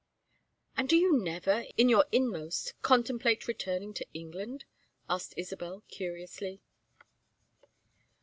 [0.75, 4.65] "And do you never, in your inmost, contemplate returning to England?"
[5.07, 6.59] asked Isabel, curiously.